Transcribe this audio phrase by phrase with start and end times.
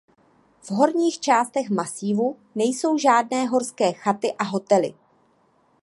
[0.61, 4.93] V horních částech masívu nejsou žádné horské chaty a hotely.